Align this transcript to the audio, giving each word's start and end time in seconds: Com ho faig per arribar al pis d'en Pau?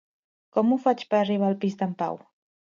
Com 0.55 0.71
ho 0.71 0.77
faig 0.85 1.03
per 1.11 1.19
arribar 1.19 1.51
al 1.51 1.59
pis 1.67 1.79
d'en 1.83 1.95
Pau? 2.01 2.19